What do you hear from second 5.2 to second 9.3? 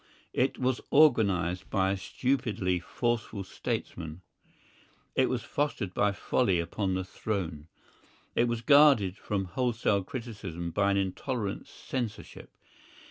was fostered by folly upon the throne. It was guarded